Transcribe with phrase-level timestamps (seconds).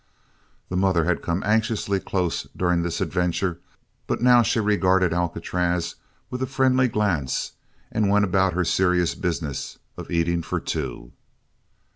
[0.69, 3.59] The mother had come anxiously close during this adventure
[4.07, 5.93] but now she regarded Alcatraz
[6.31, 7.51] with a friendly glance
[7.91, 11.11] and went about her serious business of eating for two.